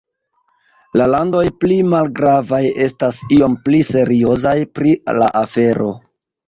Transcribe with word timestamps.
La 1.01 1.05
landoj 1.15 1.43
pli 1.65 1.77
malgravaj 1.91 2.63
estas 2.89 3.23
iom 3.39 3.61
pli 3.69 3.85
seriozaj 3.95 4.59
pri 4.79 5.01
la 5.21 5.31
afero. 5.49 5.97